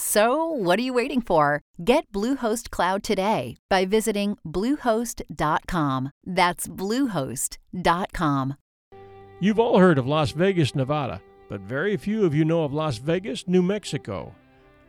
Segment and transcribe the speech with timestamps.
[0.00, 1.60] So, what are you waiting for?
[1.84, 6.10] Get Bluehost Cloud today by visiting Bluehost.com.
[6.24, 8.54] That's Bluehost.com.
[9.40, 12.98] You've all heard of Las Vegas, Nevada, but very few of you know of Las
[12.98, 14.32] Vegas, New Mexico.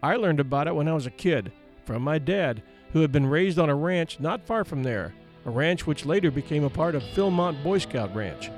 [0.04, 1.52] I learned about it when I was a kid
[1.86, 2.62] from my dad,
[2.94, 6.30] who had been raised on a ranch not far from there, a ranch which later
[6.30, 8.52] became a part of Philmont Boy Scout Ranch.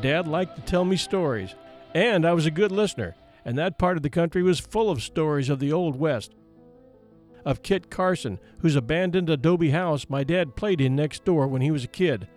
[0.00, 1.54] Dad liked to tell me stories,
[1.94, 5.02] and I was a good listener and that part of the country was full of
[5.02, 6.34] stories of the Old West.
[7.44, 11.70] Of Kit Carson, whose abandoned adobe house my dad played in next door when he
[11.70, 12.28] was a kid.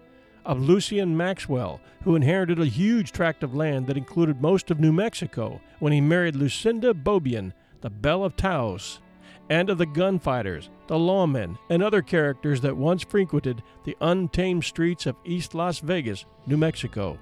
[0.45, 4.93] Of Lucien Maxwell, who inherited a huge tract of land that included most of New
[4.93, 8.99] Mexico when he married Lucinda Beaubien, the Belle of Taos.
[9.47, 15.05] And of the gunfighters, the lawmen, and other characters that once frequented the untamed streets
[15.05, 17.19] of East Las Vegas, New Mexico.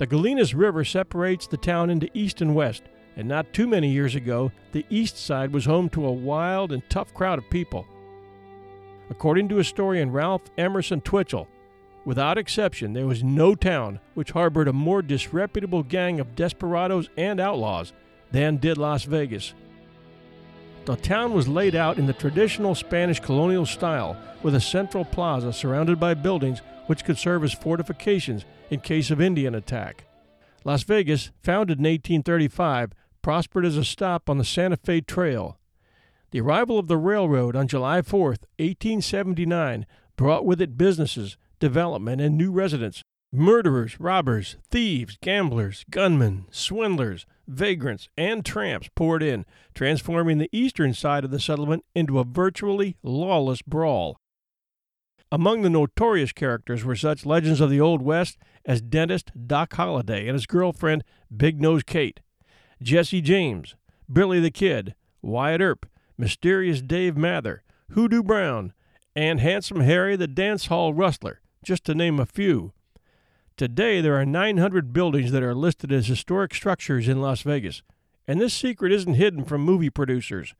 [0.00, 2.84] The Gallinas River separates the town into east and west,
[3.16, 6.82] and not too many years ago, the east side was home to a wild and
[6.88, 7.86] tough crowd of people.
[9.10, 11.48] According to historian Ralph Emerson Twitchell,
[12.06, 17.38] without exception, there was no town which harbored a more disreputable gang of desperados and
[17.38, 17.92] outlaws
[18.32, 19.52] than did Las Vegas.
[20.86, 25.52] The town was laid out in the traditional Spanish colonial style, with a central plaza
[25.52, 30.04] surrounded by buildings which could serve as fortifications in case of Indian attack.
[30.64, 32.92] Las Vegas, founded in 1835,
[33.22, 35.58] prospered as a stop on the Santa Fe Trail.
[36.30, 39.86] The arrival of the railroad on July 4, 1879,
[40.16, 43.02] brought with it businesses, development, and new residents.
[43.32, 49.44] Murderers, robbers, thieves, gamblers, gunmen, swindlers, vagrants, and tramps poured in,
[49.74, 54.16] transforming the eastern side of the settlement into a virtually lawless brawl.
[55.32, 58.36] Among the notorious characters were such legends of the Old West
[58.70, 61.02] as dentist Doc Holliday and his girlfriend
[61.36, 62.20] Big Nose Kate,
[62.80, 63.74] Jesse James,
[64.10, 65.86] Billy the Kid, Wyatt Earp,
[66.16, 68.72] Mysterious Dave Mather, Hoodoo Brown,
[69.16, 72.72] and Handsome Harry the Dance Hall Rustler, just to name a few.
[73.56, 77.82] Today, there are 900 buildings that are listed as historic structures in Las Vegas,
[78.28, 80.54] and this secret isn't hidden from movie producers.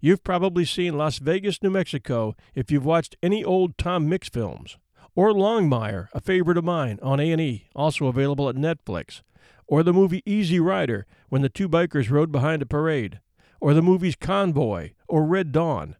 [0.00, 4.78] You've probably seen Las Vegas, New Mexico if you've watched any old Tom Mix films,
[5.18, 9.22] or Longmire, a favorite of mine, on A&E, also available at Netflix,
[9.66, 13.18] or the movie Easy Rider when the two bikers rode behind a parade,
[13.60, 15.96] or the movies Convoy or Red Dawn,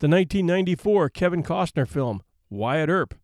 [0.00, 3.14] the 1994 Kevin Costner film Wyatt Earp,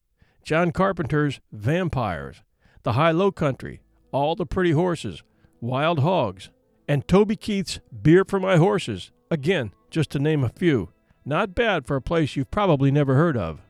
[0.43, 2.43] John Carpenter's Vampires,
[2.83, 3.83] The Hi-Lo Country,
[4.13, 5.23] All the Pretty Horses,
[5.61, 6.49] Wild Hogs,
[6.89, 10.93] and Toby Keith's Beer for My Horses, again just to name a few.
[11.27, 13.61] Not bad for a place you've probably never heard of.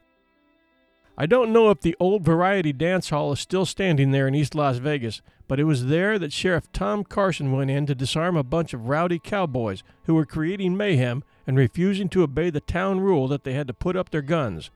[1.19, 4.55] I don't know if the old variety dance hall is still standing there in East
[4.55, 8.43] Las Vegas, but it was there that Sheriff Tom Carson went in to disarm a
[8.43, 13.29] bunch of rowdy cowboys who were creating mayhem and refusing to obey the town rule
[13.29, 14.71] that they had to put up their guns.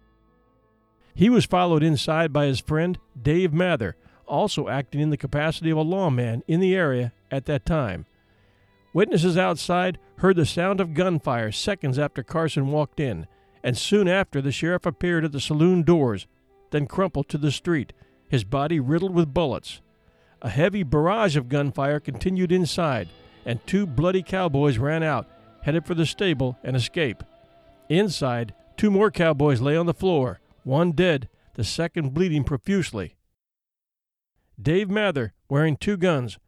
[1.15, 3.97] He was followed inside by his friend Dave Mather,
[4.27, 8.06] also acting in the capacity of a lawman in the area at that time.
[8.95, 13.27] Witnesses outside heard the sound of gunfire seconds after Carson walked in,
[13.62, 16.26] and soon after the sheriff appeared at the saloon doors,
[16.71, 17.93] then crumpled to the street,
[18.28, 19.81] his body riddled with bullets.
[20.43, 23.09] A heavy barrage of gunfire continued inside,
[23.44, 25.28] and two bloody cowboys ran out,
[25.62, 27.23] headed for the stable and escape.
[27.88, 33.17] Inside, two more cowboys lay on the floor, one dead, the second bleeding profusely.
[34.61, 36.38] Dave Mather, wearing two guns,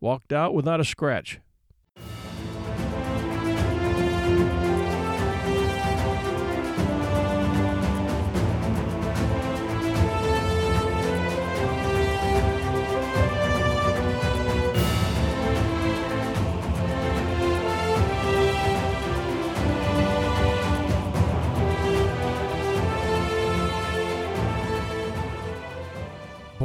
[0.00, 1.40] walked out without a scratch.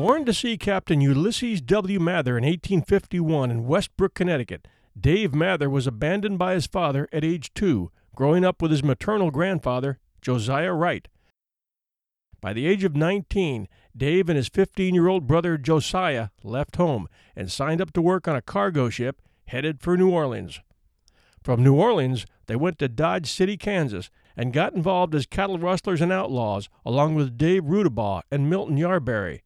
[0.02, 2.00] Born to sea Captain Ulysses W.
[2.00, 4.68] Mather in 1851 in Westbrook, Connecticut,
[5.00, 9.30] Dave Mather was abandoned by his father at age two, growing up with his maternal
[9.30, 11.08] grandfather, Josiah Wright.
[12.42, 17.08] By the age of 19, Dave and his 15 year old brother Josiah left home
[17.36, 20.62] and signed up to work on a cargo ship headed for New Orleans.
[21.44, 26.02] From New Orleans, they went to Dodge City, Kansas, and got involved as cattle rustlers
[26.02, 29.42] and outlaws, along with Dave Rudabaugh and Milton Yarberry.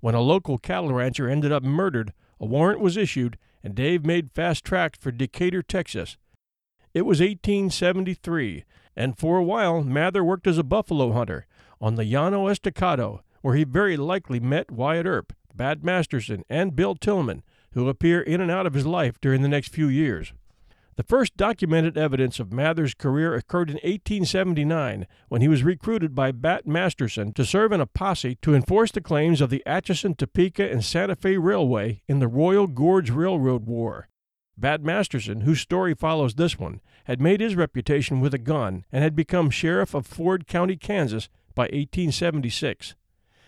[0.00, 4.32] When a local cattle rancher ended up murdered, a warrant was issued, and Dave made
[4.32, 6.16] fast tracks for Decatur, Texas.
[6.94, 8.64] It was 1873,
[8.96, 11.46] and for a while Mather worked as a buffalo hunter
[11.80, 16.94] on the Llano Estacado, where he very likely met Wyatt Earp, Bat Masterson, and Bill
[16.94, 17.42] Tilghman,
[17.72, 20.32] who appear in and out of his life during the next few years.
[20.96, 26.32] The first documented evidence of Mather's career occurred in 1879 when he was recruited by
[26.32, 30.70] Bat Masterson to serve in a posse to enforce the claims of the Atchison, Topeka,
[30.70, 34.08] and Santa Fe Railway in the Royal Gorge Railroad War.
[34.58, 39.02] Bat Masterson, whose story follows this one, had made his reputation with a gun and
[39.02, 42.94] had become sheriff of Ford County, Kansas by 1876.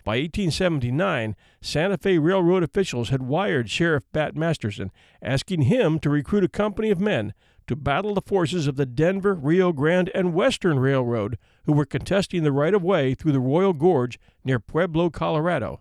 [0.03, 4.91] By 1879, Santa Fe Railroad officials had wired Sheriff Bat Masterson,
[5.21, 7.33] asking him to recruit a company of men
[7.67, 12.43] to battle the forces of the Denver, Rio Grande, and Western Railroad, who were contesting
[12.43, 15.79] the right of way through the Royal Gorge near Pueblo, Colorado.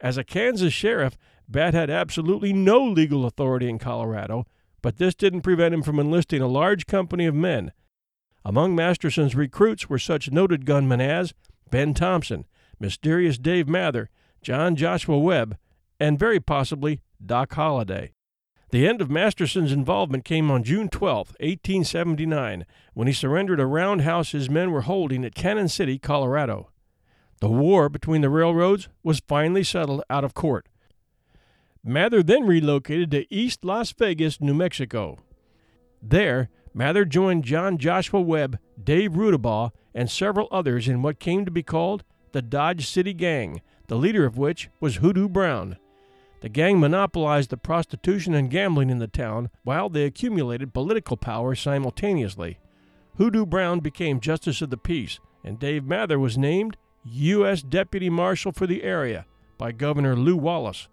[0.00, 1.16] As a Kansas sheriff,
[1.48, 4.46] Bat had absolutely no legal authority in Colorado,
[4.82, 7.72] but this didn't prevent him from enlisting a large company of men.
[8.44, 11.34] Among Masterson's recruits were such noted gunmen as
[11.70, 12.44] Ben Thompson,
[12.80, 14.10] Mysterious Dave Mather,
[14.42, 15.56] John Joshua Webb,
[15.98, 18.12] and very possibly Doc Holliday.
[18.70, 24.32] The end of Masterson's involvement came on June 12, 1879, when he surrendered a roundhouse
[24.32, 26.70] his men were holding at Cannon City, Colorado.
[27.40, 30.66] The war between the railroads was finally settled out of court.
[31.82, 35.18] Mather then relocated to East Las Vegas, New Mexico.
[36.02, 41.50] There, Mather joined John Joshua Webb, Dave Rudabaugh, and several others in what came to
[41.50, 45.76] be called the Dodge City Gang, the leader of which was Hoodoo Brown.
[46.40, 51.54] The gang monopolized the prostitution and gambling in the town while they accumulated political power
[51.54, 52.58] simultaneously.
[53.16, 57.62] Hoodoo Brown became Justice of the Peace, and Dave Mather was named U.S.
[57.62, 59.26] Deputy Marshal for the area
[59.56, 60.88] by Governor Lew Wallace.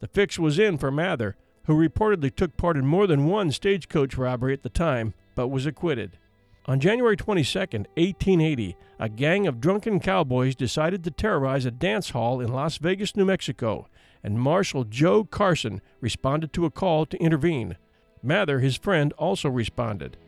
[0.00, 1.36] The fix was in for Mather,
[1.66, 5.66] who reportedly took part in more than one stagecoach robbery at the time, but was
[5.66, 6.18] acquitted.
[6.66, 12.38] On January 22, 1880, a gang of drunken cowboys decided to terrorize a dance hall
[12.38, 13.88] in Las Vegas, New Mexico,
[14.22, 17.78] and Marshal Joe Carson responded to a call to intervene.
[18.22, 20.18] Mather, his friend, also responded.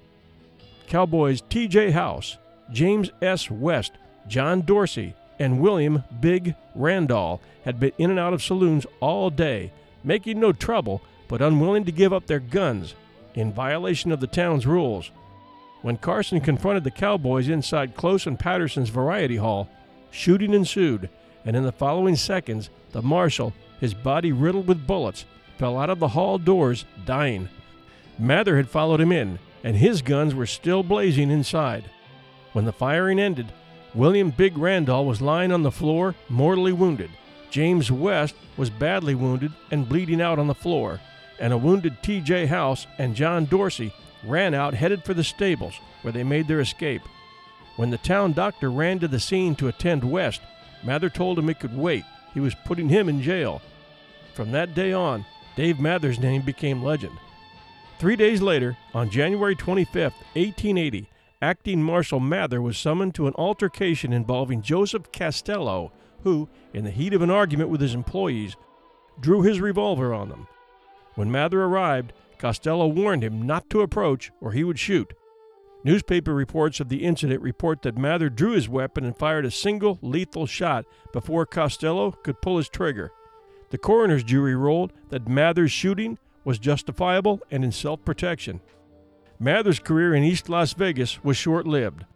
[0.87, 1.91] Cowboys T.J.
[1.91, 2.39] House,
[2.73, 3.51] James S.
[3.51, 3.93] West,
[4.27, 9.71] John Dorsey, and William Big Randall had been in and out of saloons all day,
[10.03, 12.95] making no trouble but unwilling to give up their guns,
[13.35, 15.11] in violation of the town's rules.
[15.83, 19.69] When Carson confronted the Cowboys inside Close and Patterson's Variety Hall,
[20.13, 21.11] shooting ensued,
[21.45, 25.25] and in the following seconds, the marshal, his body riddled with bullets,
[25.59, 27.49] fell out of the hall doors, dying.
[28.17, 31.91] Mather had followed him in, and his guns were still blazing inside.
[32.53, 33.53] When the firing ended,
[33.93, 37.11] William Big Randall was lying on the floor, mortally wounded.
[37.51, 41.01] James West was badly wounded and bleeding out on the floor,
[41.41, 42.47] and a wounded T.J.
[42.47, 43.93] House and John Dorsey
[44.25, 47.03] ran out headed for the stables, where they made their escape.
[47.77, 50.43] When the town doctor ran to the scene to attend West,
[50.83, 52.05] Mather told him it could wait.
[52.35, 53.63] He was putting him in jail.
[54.35, 55.25] From that day on,
[55.57, 57.19] Dave Mather's name became legend.
[57.99, 61.09] Three days later, on January 25, 1880,
[61.41, 65.93] Acting Marshal Mather was summoned to an altercation involving Joseph Costello,
[66.23, 68.57] who, in the heat of an argument with his employees,
[69.21, 70.47] drew his revolver on them.
[71.15, 75.15] When Mather arrived, Costello warned him not to approach or he would shoot.
[75.85, 80.01] Newspaper reports of the incident report that Mather drew his weapon and fired a single
[80.03, 83.13] lethal shot before Costello could pull his trigger.
[83.71, 88.61] The coroner's jury ruled that Mather's shooting was justifiable and in self protection.
[89.39, 92.07] Mather's career in East Las Vegas was short lived.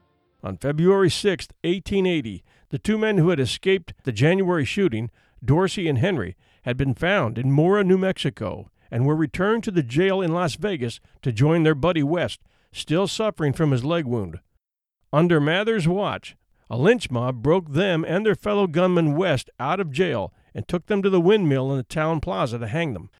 [0.42, 5.08] On February 6, 1880, the two men who had escaped the January shooting,
[5.44, 9.82] Dorsey and Henry, had been found in Mora, New Mexico, and were returned to the
[9.82, 12.40] jail in Las Vegas to join their buddy West,
[12.72, 14.40] still suffering from his leg wound.
[15.12, 16.36] Under Mather's watch,
[16.68, 20.86] a lynch mob broke them and their fellow gunman West out of jail and took
[20.86, 23.10] them to the windmill in the town plaza to hang them.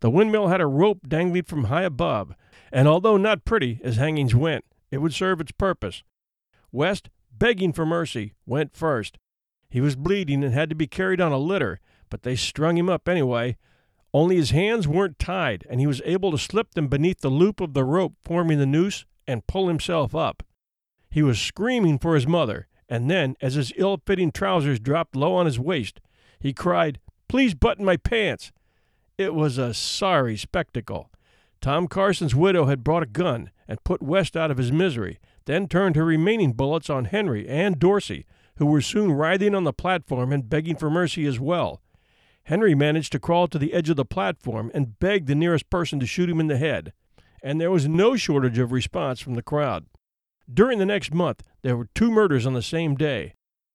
[0.00, 2.34] The windmill had a rope dangling from high above,
[2.72, 6.02] and although not pretty as hangings went, it would serve its purpose.
[6.70, 9.18] West, begging for mercy, went first.
[9.70, 12.90] He was bleeding and had to be carried on a litter, but they strung him
[12.90, 13.56] up anyway,
[14.14, 17.60] Only his hands weren't tied, and he was able to slip them beneath the loop
[17.60, 20.42] of the rope forming the noose and pull himself up.
[21.10, 25.34] He was screaming for his mother, and then, as his ill fitting trousers dropped low
[25.34, 26.00] on his waist,
[26.40, 28.52] he cried, Please button my pants.
[29.16, 31.10] It was a sorry spectacle.
[31.60, 35.68] Tom Carson's widow had brought a gun and put West out of his misery, then
[35.68, 38.26] turned her remaining bullets on Henry and Dorsey,
[38.56, 41.81] who were soon writhing on the platform and begging for mercy as well.
[42.44, 46.00] Henry managed to crawl to the edge of the platform and beg the nearest person
[46.00, 46.92] to shoot him in the head,
[47.42, 49.86] and there was no shortage of response from the crowd.
[50.52, 53.34] During the next month, there were two murders on the same day.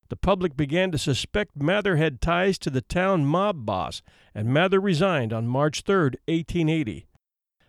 [0.10, 4.02] The public began to suspect Mather had ties to the town mob boss,
[4.36, 7.08] and Mather resigned on March 3, 1880.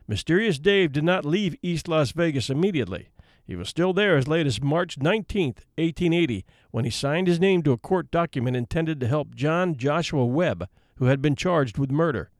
[0.06, 3.08] Mysterious Dave did not leave East Las Vegas immediately.
[3.44, 7.62] He was still there as late as March 19, 1880, when he signed his name
[7.62, 11.90] to a court document intended to help John Joshua Webb, who had been charged with
[11.90, 12.30] murder.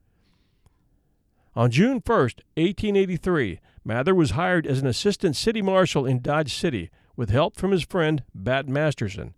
[1.57, 6.91] On June 1, 1883, Mather was hired as an assistant city marshal in Dodge City
[7.17, 9.35] with help from his friend Bat Masterson,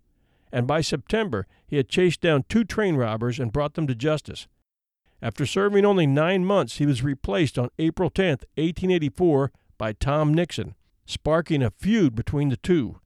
[0.51, 4.47] and by September he had chased down two train robbers and brought them to justice.
[5.21, 10.75] After serving only nine months, he was replaced on April 10, 1884, by Tom Nixon,
[11.05, 12.99] sparking a feud between the two.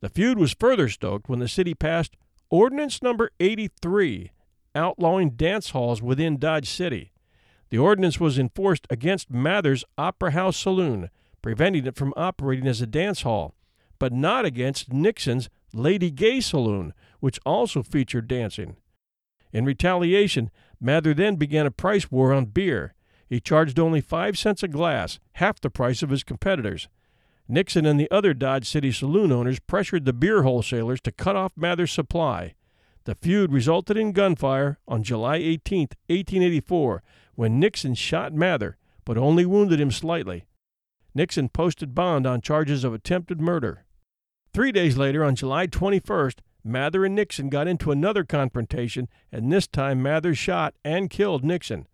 [0.00, 2.16] The feud was further stoked when the city passed
[2.50, 4.32] Ordinance Number 83,
[4.74, 7.12] outlawing dance halls within Dodge City.
[7.70, 11.10] The ordinance was enforced against Mather's Opera House Saloon,
[11.42, 13.54] preventing it from operating as a dance hall,
[13.98, 18.76] but not against Nixon's Lady Gay Saloon, which also featured dancing.
[19.52, 20.50] In retaliation,
[20.80, 22.94] Mather then began a price war on beer.
[23.28, 26.88] He charged only five cents a glass, half the price of his competitors.
[27.48, 31.52] Nixon and the other Dodge City saloon owners pressured the beer wholesalers to cut off
[31.56, 32.54] Mather's supply.
[33.04, 37.02] The feud resulted in gunfire on July 18, 1884,
[37.34, 40.44] when Nixon shot Mather, but only wounded him slightly.
[41.14, 43.84] Nixon posted bond on charges of attempted murder.
[44.52, 49.66] Three days later, on July 21st, Mather and Nixon got into another confrontation, and this
[49.66, 51.86] time Mather shot and killed Nixon.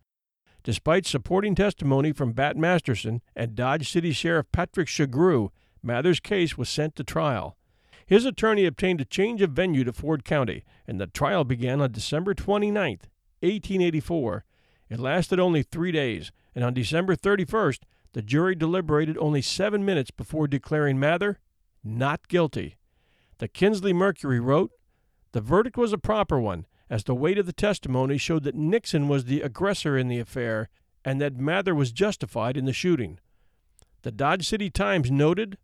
[0.64, 5.50] Despite supporting testimony from Bat Masterson and Dodge City Sheriff Patrick Sughrue,
[5.82, 7.56] Mather's case was sent to trial.
[8.06, 11.90] His attorney obtained a change of venue to Ford County, and the trial began on
[11.90, 12.74] December 29,
[13.40, 14.44] 1884.
[14.88, 17.80] It lasted only three days, and on December 31st,
[18.12, 21.40] the jury deliberated only seven minutes before declaring Mather
[21.82, 22.76] not guilty.
[23.38, 24.70] The Kinsley Mercury wrote,
[25.32, 29.08] The verdict was a proper one, as the weight of the testimony showed that Nixon
[29.08, 30.68] was the aggressor in the affair
[31.04, 33.18] and that Mather was justified in the shooting.
[34.02, 35.58] The Dodge City Times noted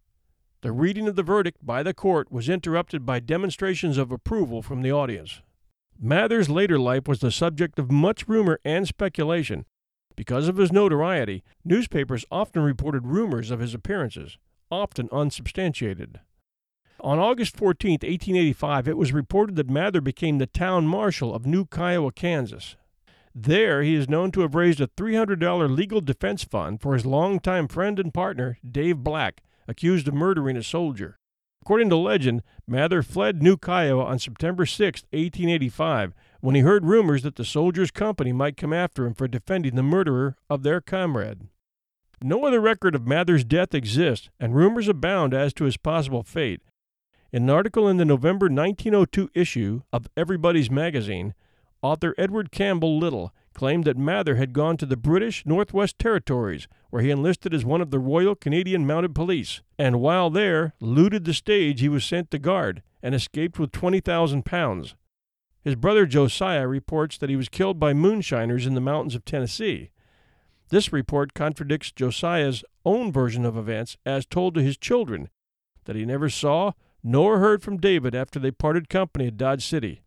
[0.62, 4.82] the reading of the verdict by the court was interrupted by demonstrations of approval from
[4.82, 5.42] the audience.
[6.00, 9.66] Mather's later life was the subject of much rumor and speculation.
[10.14, 14.38] Because of his notoriety, newspapers often reported rumors of his appearances,
[14.70, 16.20] often unsubstantiated.
[17.00, 21.66] On August 14, 1885, it was reported that Mather became the town marshal of New
[21.66, 22.76] Kiowa, Kansas.
[23.34, 27.66] There, he is known to have raised a $300 legal defense fund for his longtime
[27.66, 31.18] friend and partner, Dave Black, accused of murdering a soldier.
[31.62, 37.22] According to legend, Mather fled New Kiowa on September 6, 1885, when he heard rumors
[37.22, 41.46] that the soldiers' company might come after him for defending the murderer of their comrade.
[42.20, 46.62] No other record of Mather's death exists, and rumors abound as to his possible fate,
[47.32, 51.34] in an article in the November 1902 issue of Everybody's Magazine,
[51.80, 57.02] author Edward Campbell Little claimed that Mather had gone to the British Northwest Territories, where
[57.02, 61.34] he enlisted as one of the Royal Canadian Mounted Police, and while there looted the
[61.34, 64.94] stage he was sent to guard and escaped with 20,000 pounds.
[65.62, 69.90] His brother Josiah reports that he was killed by moonshiners in the mountains of Tennessee.
[70.70, 75.28] This report contradicts Josiah's own version of events as told to his children
[75.84, 80.02] that he never saw nor heard from David after they parted company at Dodge City.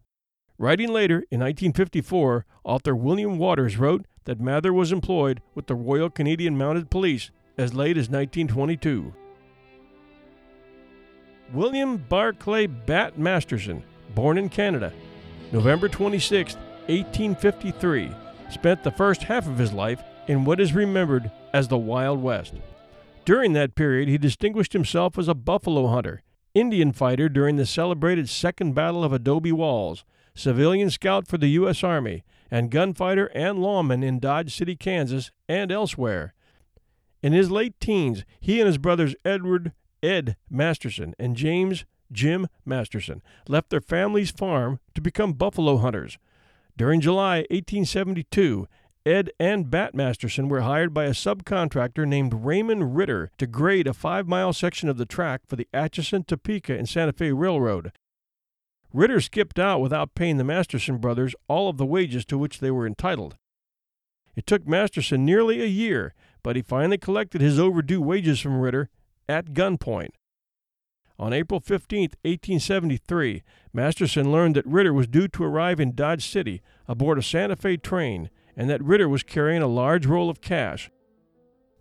[0.58, 6.10] Writing later, in 1954, author William Waters wrote that Mather was employed with the Royal
[6.10, 9.14] Canadian Mounted Police as late as 1922.
[11.54, 13.84] William Barclay Bat Masterson,
[14.16, 14.94] born in Canada,
[15.52, 18.12] November 26, 1853,
[18.50, 22.54] spent the first half of his life in what is remembered as the Wild West.
[23.26, 26.22] During that period, he distinguished himself as a buffalo hunter
[26.54, 30.06] Indian fighter during the celebrated Second Battle of Adobe Walls,
[30.36, 31.84] civilian scout for the U.S.
[31.84, 36.34] Army, and gunfighter and lawman in Dodge City, Kansas, and elsewhere.
[37.24, 39.72] In his late teens, he and his brothers Edward
[40.04, 46.20] Ed Masterson and James Jim Masterson left their family's farm to become buffalo hunters.
[46.78, 48.68] During July 1872,
[49.06, 53.94] Ed and Bat Masterson were hired by a subcontractor named Raymond Ritter to grade a
[53.94, 57.92] five mile section of the track for the Atchison, Topeka, and Santa Fe Railroad.
[58.96, 62.72] Ritter skipped out without paying the Masterson brothers all of the wages to which they
[62.72, 63.36] were entitled.
[64.36, 68.90] It took Masterson nearly a year, but he finally collected his overdue wages from Ritter
[69.28, 70.12] at gunpoint.
[71.20, 76.62] On April 15, 1873, Masterson learned that Ritter was due to arrive in Dodge City
[76.88, 80.90] aboard a Santa Fe train and that Ritter was carrying a large roll of cash.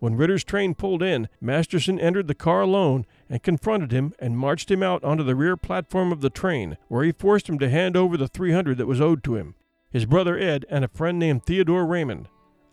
[0.04, 4.70] When Ritter's train pulled in, Masterson entered the car alone and confronted him and marched
[4.70, 7.96] him out onto the rear platform of the train, where he forced him to hand
[7.96, 9.54] over the 300 that was owed to him,
[9.90, 12.28] his brother Ed, and a friend named Theodore Raymond.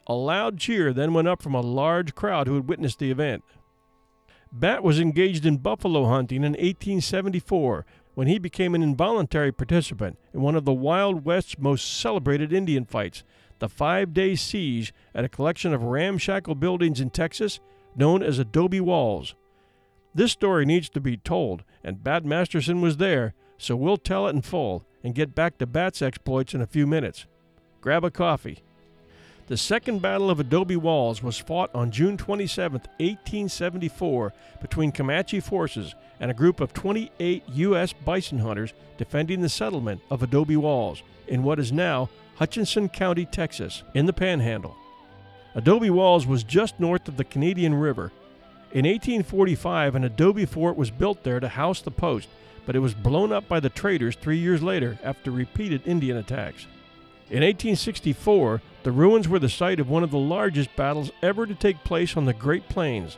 [0.08, 3.46] A loud cheer then went up from a large crowd who had witnessed the event.
[4.52, 10.42] Bat was engaged in buffalo hunting in 1874 when he became an involuntary participant in
[10.42, 13.24] one of the Wild West's most celebrated Indian fights,
[13.62, 17.62] the five day siege at a collection of ramshackle buildings in Texas
[17.96, 19.36] known as Adobe Walls.
[20.13, 24.36] This story needs to be told, and Bat Masterson was there, so we'll tell it
[24.36, 27.27] in full and get back to Bat's exploits in a few minutes.
[27.82, 28.63] Grab a coffee.
[29.51, 34.31] The Second Battle of Adobe Walls was fought on June 27, 1874,
[34.62, 37.91] between Comanche forces and a group of 28 U.S.
[37.91, 43.84] bison hunters defending the settlement of Adobe Walls in what is now Hutchinson County, Texas,
[43.93, 44.77] in the Panhandle.
[45.53, 48.13] Adobe Walls was just north of the Canadian River.
[48.72, 52.29] In 1845, an adobe fort was built there to house the post,
[52.65, 56.67] but it was blown up by the traders three years later after repeated Indian attacks.
[57.29, 61.54] In 1864, the ruins were the site of one of the largest battles ever to
[61.54, 63.18] take place on the Great Plains.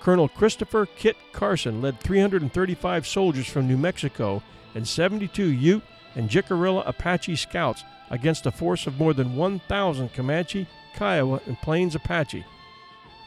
[0.00, 4.42] Colonel Christopher Kit Carson led 335 soldiers from New Mexico
[4.74, 5.82] and 72 Ute
[6.14, 10.66] and Jicarilla Apache scouts against a force of more than 1,000 Comanche,
[10.96, 12.44] Kiowa, and Plains Apache.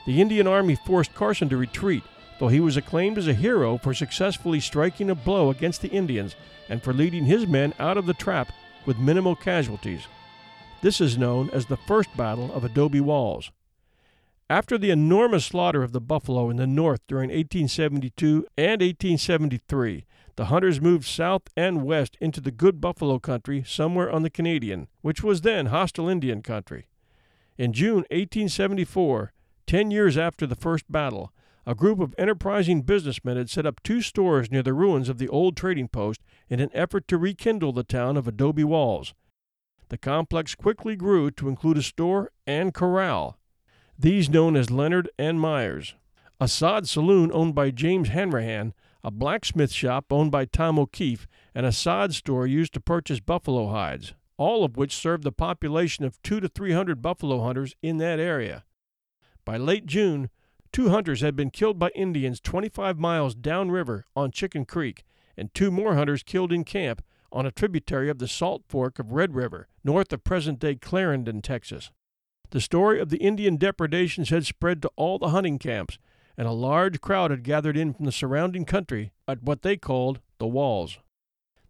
[0.06, 2.04] The Indian Army forced Carson to retreat,
[2.40, 6.36] though he was acclaimed as a hero for successfully striking a blow against the Indians
[6.70, 8.52] and for leading his men out of the trap
[8.86, 10.08] with minimal casualties.
[10.86, 13.52] This is known as the First Battle of Adobe Walls.
[14.52, 20.46] After the enormous slaughter of the buffalo in the north during 1872 and 1873, the
[20.46, 25.24] hunters moved south and west into the good buffalo country somewhere on the Canadian, which
[25.24, 26.86] was then hostile Indian country.
[27.58, 29.34] In June 1874,
[29.66, 31.34] ten years after the first battle,
[31.66, 35.30] a group of enterprising businessmen had set up two stores near the ruins of the
[35.30, 39.16] old trading post in an effort to rekindle the town of Adobe Walls.
[39.90, 43.38] The complex quickly grew to include a store and corral,
[43.98, 45.96] these known as Leonard and Myers,
[46.40, 51.66] a sod saloon owned by James Hanrahan, a blacksmith shop owned by Tom O'Keefe, and
[51.66, 56.22] a sod store used to purchase buffalo hides, all of which served the population of
[56.24, 58.66] two to three hundred buffalo hunters in that area.
[59.46, 60.30] By late June,
[60.74, 65.06] two hunters had been killed by Indians 25 miles downriver on Chicken Creek,
[65.38, 69.12] and two more hunters killed in camp on a tributary of the Salt Fork of
[69.12, 71.92] Red River, north of present day Clarendon, Texas.
[72.52, 75.98] The story of the Indian depredations had spread to all the hunting camps,
[76.38, 80.20] and a large crowd had gathered in from the surrounding country at what they called
[80.38, 81.00] the Walls.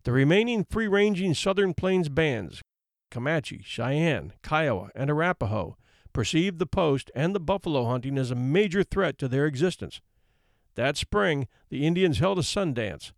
[0.04, 2.62] The remaining free ranging Southern Plains bands,
[3.10, 5.78] Comanche, Cheyenne, Kiowa, and Arapaho,
[6.13, 10.02] perceived the post and the buffalo hunting as a major threat to their existence.
[10.76, 13.13] That spring, the Indians held a sun dance,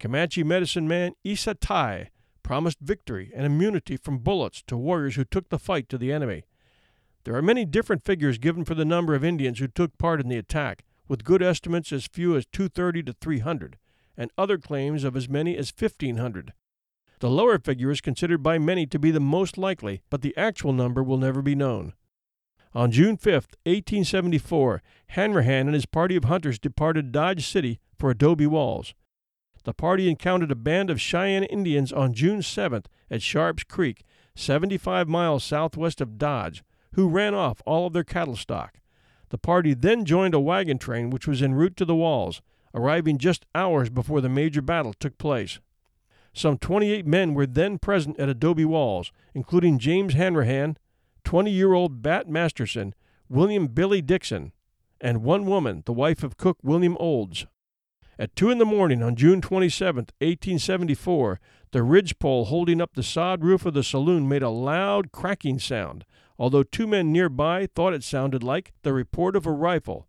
[0.00, 2.08] Comanche medicine man Isa Tai
[2.42, 6.44] promised victory and immunity from bullets to warriors who took the fight to the enemy.
[7.24, 10.28] There are many different figures given for the number of Indians who took part in
[10.28, 13.76] the attack, with good estimates as few as 230 to 300,
[14.16, 16.54] and other claims of as many as 1,500.
[17.18, 20.72] The lower figure is considered by many to be the most likely, but the actual
[20.72, 21.92] number will never be known.
[22.72, 28.46] On June 5, 1874, Hanrahan and his party of hunters departed Dodge City for Adobe
[28.46, 28.94] Walls
[29.64, 35.08] the party encountered a band of Cheyenne Indians on June 7th at Sharps Creek, 75
[35.08, 36.62] miles southwest of Dodge,
[36.94, 38.80] who ran off all of their cattle stock.
[39.30, 42.42] The party then joined a wagon train which was en route to the walls,
[42.74, 45.60] arriving just hours before the major battle took place.
[46.32, 50.76] Some 28 men were then present at Adobe Walls, including James Hanrahan,
[51.24, 52.94] 20 year old Bat Masterson,
[53.28, 54.52] William Billy Dixon,
[55.00, 57.46] and one woman, the wife of cook William Olds.
[58.20, 63.42] At two in the morning on June 27, 1874, the ridgepole holding up the sod
[63.42, 66.04] roof of the saloon made a loud cracking sound,
[66.38, 70.06] although two men nearby thought it sounded like the report of a rifle.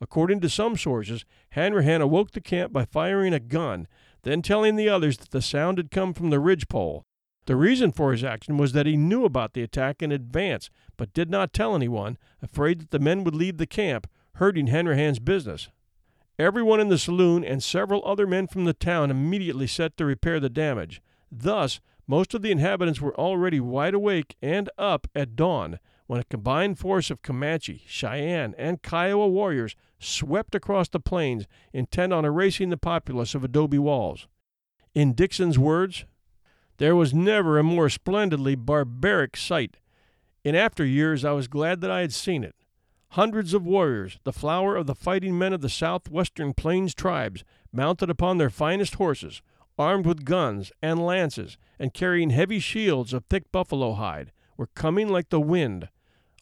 [0.00, 3.86] According to some sources, Hanrahan awoke the camp by firing a gun,
[4.22, 7.04] then telling the others that the sound had come from the ridgepole.
[7.44, 11.12] The reason for his action was that he knew about the attack in advance, but
[11.12, 15.68] did not tell anyone, afraid that the men would leave the camp, hurting Hanrahan's business.
[16.38, 20.38] Everyone in the saloon and several other men from the town immediately set to repair
[20.38, 21.00] the damage.
[21.32, 26.24] Thus, most of the inhabitants were already wide awake and up at dawn when a
[26.24, 32.68] combined force of Comanche, Cheyenne, and Kiowa warriors swept across the plains, intent on erasing
[32.68, 34.28] the populace of Adobe Walls.
[34.94, 36.04] In Dixon's words,
[36.76, 39.78] there was never a more splendidly barbaric sight.
[40.44, 42.54] In after years, I was glad that I had seen it.
[43.10, 48.10] Hundreds of warriors, the flower of the fighting men of the southwestern plains tribes, mounted
[48.10, 49.42] upon their finest horses,
[49.78, 55.08] armed with guns and lances, and carrying heavy shields of thick buffalo hide, were coming
[55.08, 55.88] like the wind.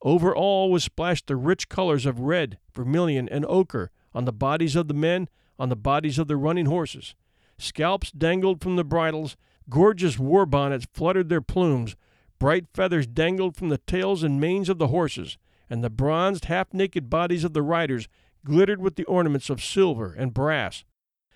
[0.03, 4.77] Over all was splashed the rich colors of red, vermilion, and ochre on the bodies
[4.77, 7.15] of the men, on the bodies of the running horses.
[7.59, 9.37] Scalps dangled from the bridles,
[9.69, 11.97] gorgeous war bonnets fluttered their plumes,
[12.39, 16.73] bright feathers dangled from the tails and manes of the horses, and the bronzed, half
[16.73, 18.09] naked bodies of the riders
[18.45, 20.85] glittered with the ornaments of silver and brass.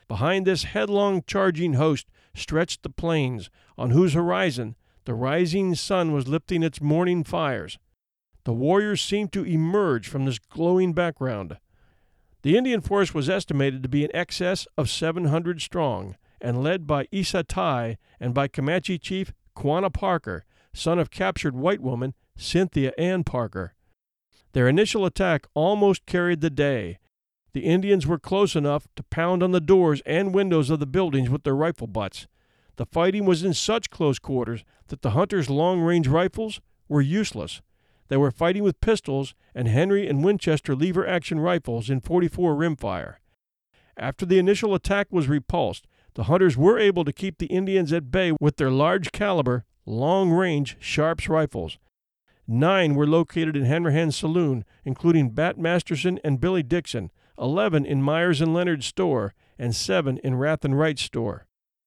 [0.08, 6.28] Behind this headlong charging host stretched the plains, on whose horizon the rising sun was
[6.28, 7.78] lifting its morning fires.
[8.44, 11.58] The warriors seemed to emerge from this glowing background.
[12.42, 17.08] The Indian force was estimated to be in excess of 700 strong, and led by
[17.10, 23.24] Isa Tai and by Comanche chief Quanah Parker, son of captured white woman Cynthia Ann
[23.24, 23.74] Parker.
[24.52, 26.98] Their initial attack almost carried the day,
[27.58, 31.30] the Indians were close enough to pound on the doors and windows of the buildings
[31.30, 32.26] with their rifle butts.
[32.76, 37.60] The fighting was in such close quarters that the hunters' long range rifles were useless.
[38.08, 43.16] They were fighting with pistols and Henry and Winchester lever action rifles in 44 rimfire.
[43.96, 48.10] After the initial attack was repulsed, the hunters were able to keep the Indians at
[48.10, 51.78] bay with their large caliber, long range Sharps rifles.
[52.50, 58.40] Nine were located in Hanrahan's saloon, including Bat Masterson and Billy Dixon, 11 in Myers
[58.40, 61.46] and Leonard's store, and 7 in Rath and Wright's store.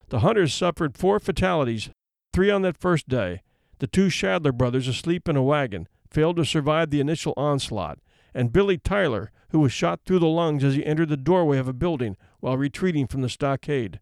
[0.10, 1.90] The hunters suffered four fatalities,
[2.32, 3.42] three on that first day.
[3.80, 7.98] The two Shadler brothers, asleep in a wagon, failed to survive the initial onslaught,
[8.32, 11.68] and Billy Tyler, who was shot through the lungs as he entered the doorway of
[11.68, 14.00] a building while retreating from the stockade.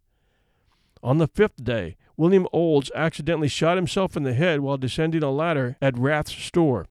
[1.02, 5.32] On the fifth day, William Olds accidentally shot himself in the head while descending a
[5.32, 6.86] ladder at Rath's store.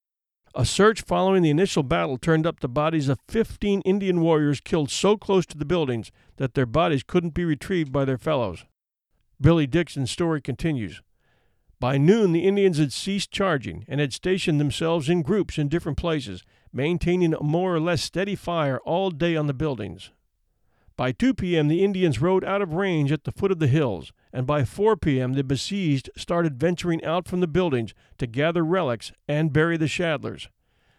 [0.55, 4.91] A search following the initial battle turned up the bodies of 15 Indian warriors killed
[4.91, 8.65] so close to the buildings that their bodies couldn't be retrieved by their fellows.
[9.39, 11.03] Billy Dixon's story continues.
[11.79, 15.99] By noon, the Indians had ceased charging and had stationed themselves in groups in different
[15.99, 20.11] places, maintaining a more or less steady fire all day on the buildings.
[20.99, 24.13] By 2 p.m., the Indians rode out of range at the foot of the hills,
[24.33, 29.13] and by 4 p.m., the besieged started venturing out from the buildings to gather relics
[29.29, 30.49] and bury the Shadlers.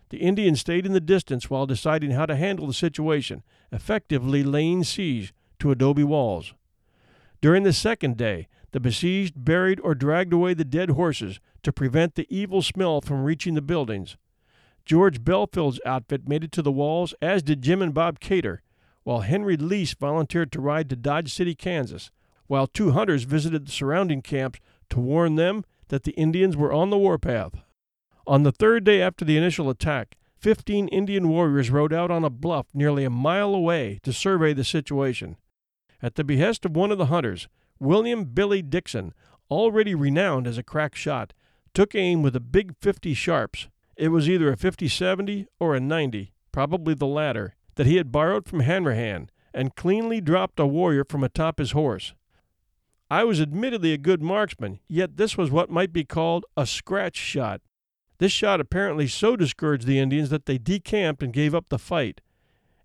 [0.08, 4.86] The Indians stayed in the distance while deciding how to handle the situation, effectively laying
[4.86, 6.54] siege to adobe walls.
[7.42, 12.16] During the second day, the besieged buried or dragged away the dead horses to prevent
[12.16, 14.16] the evil smell from reaching the buildings.
[14.86, 18.60] George Belfield's outfit made it to the walls, as did Jim and Bob Cator,
[19.10, 22.12] while Henry Lease volunteered to ride to Dodge City, Kansas,
[22.46, 24.60] while two hunters visited the surrounding camps
[24.92, 27.56] to warn them that the Indians were on the warpath.
[28.28, 32.30] On the third day after the initial attack, 15 Indian warriors rode out on a
[32.30, 35.38] bluff nearly a mile away to survey the situation.
[36.04, 37.48] At the behest of one of the hunters,
[37.80, 39.16] William Billy Dixon,
[39.50, 41.34] already renowned as a crack shot,
[41.74, 43.70] took aim with a big 50 sharps.
[43.98, 48.12] It was either a 50 70 or a 90, probably the latter, that he had
[48.12, 52.14] borrowed from Hanrahan, and cleanly dropped a warrior from atop his horse.
[53.10, 57.16] I was admittedly a good marksman, yet this was what might be called a scratch
[57.16, 57.62] shot.
[58.18, 62.20] This shot apparently so discouraged the Indians that they decamped and gave up the fight.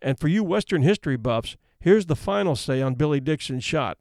[0.00, 3.98] And for you Western history buffs, here's the final say on Billy Dixon's shot.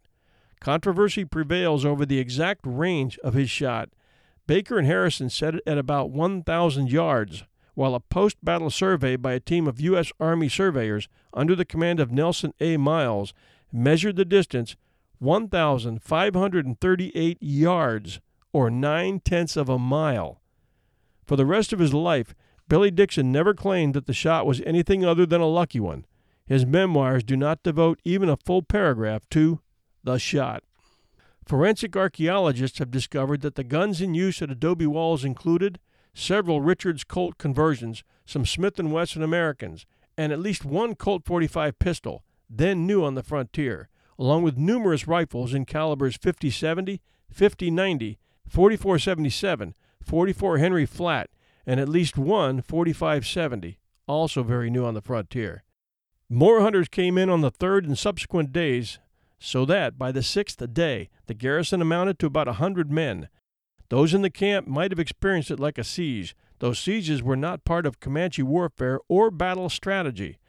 [0.60, 3.90] Controversy prevails over the exact range of his shot.
[4.46, 9.34] Baker and Harrison set it at about 1,000 yards while a post battle survey by
[9.34, 10.12] a team of U.S.
[10.20, 12.78] Army surveyors under the command of Nelson A.
[12.78, 13.34] Miles
[13.72, 14.76] measured the distance
[15.20, 18.20] 1,538 yards,
[18.52, 20.42] or nine tenths of a mile.
[21.26, 22.36] For the rest of his life,
[22.68, 26.06] Billy Dixon never claimed that the shot was anything other than a lucky one.
[26.46, 29.60] His memoirs do not devote even a full paragraph to
[30.04, 30.64] the shot.
[31.46, 35.80] Forensic archaeologists have discovered that the guns in use at Adobe Walls included
[36.14, 39.86] several Richards Colt conversions, some Smith & Wesson Americans,
[40.18, 45.08] and at least one Colt 45 pistol, then new on the frontier, along with numerous
[45.08, 47.00] rifles in calibers 50-70,
[47.34, 51.30] 50-90, 4477, 44 Henry Flat,
[51.66, 55.64] and at least one 4570, also very new on the frontier.
[56.30, 59.00] More hunters came in on the third and subsequent days,
[59.40, 63.30] so that by the sixth day the garrison amounted to about a hundred men.
[63.94, 67.64] Those in the camp might have experienced it like a siege, though sieges were not
[67.64, 70.40] part of Comanche warfare or battle strategy.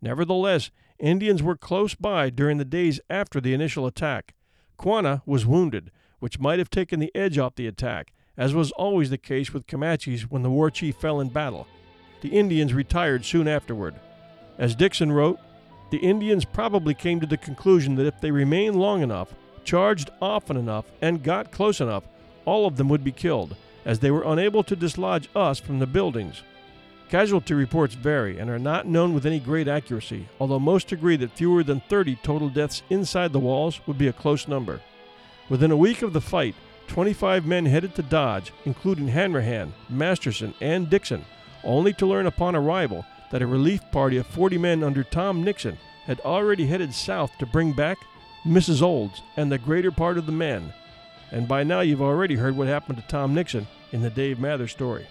[0.00, 4.34] Nevertheless, Indians were close by during the days after the initial attack.
[4.78, 9.10] Quanah was wounded, which might have taken the edge off the attack, as was always
[9.10, 11.66] the case with Comanches when the war chief fell in battle.
[12.22, 13.94] The Indians retired soon afterward.
[14.56, 15.38] As Dixon wrote,
[15.90, 20.56] the Indians probably came to the conclusion that if they remained long enough, charged often
[20.56, 22.04] enough, and got close enough,
[22.46, 23.54] all of them would be killed,
[23.84, 26.42] as they were unable to dislodge us from the buildings.
[27.10, 31.30] Casualty reports vary and are not known with any great accuracy, although most agree that
[31.32, 34.80] fewer than 30 total deaths inside the walls would be a close number.
[35.48, 36.56] Within a week of the fight,
[36.88, 41.24] 25 men headed to Dodge, including Hanrahan, Masterson, and Dixon,
[41.62, 45.78] only to learn upon arrival that a relief party of 40 men under Tom Nixon
[46.06, 47.98] had already headed south to bring back
[48.44, 48.82] Mrs.
[48.82, 50.72] Olds and the greater part of the men.
[51.32, 54.68] And by now you've already heard what happened to Tom Nixon in the Dave Mather
[54.68, 55.06] story.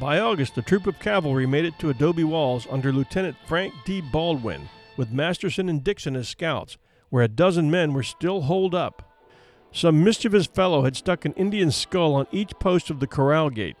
[0.00, 4.00] By August, a troop of cavalry made it to Adobe Walls under Lieutenant Frank D.
[4.00, 6.78] Baldwin, with Masterson and Dixon as scouts,
[7.10, 9.02] where a dozen men were still holed up.
[9.70, 13.76] Some mischievous fellow had stuck an Indian skull on each post of the corral gate.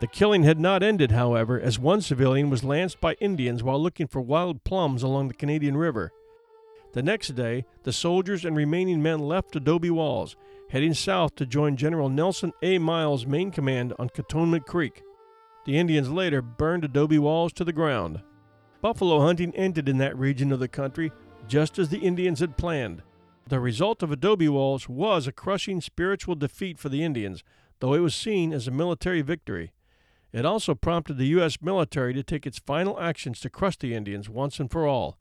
[0.00, 4.06] The killing had not ended, however, as one civilian was lanced by Indians while looking
[4.06, 6.12] for wild plums along the Canadian River.
[6.96, 10.34] The next day, the soldiers and remaining men left Adobe Walls,
[10.70, 12.78] heading south to join General Nelson A.
[12.78, 15.02] Miles' main command on Cantonment Creek.
[15.66, 18.22] The Indians later burned Adobe Walls to the ground.
[18.80, 21.12] Buffalo hunting ended in that region of the country
[21.46, 23.02] just as the Indians had planned.
[23.46, 27.44] The result of Adobe Walls was a crushing spiritual defeat for the Indians,
[27.80, 29.72] though it was seen as a military victory.
[30.32, 31.60] It also prompted the U.S.
[31.60, 35.18] military to take its final actions to crush the Indians once and for all.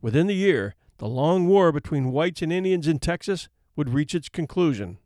[0.00, 4.28] Within the year, the long war between whites and Indians in Texas would reach its
[4.28, 4.98] conclusion.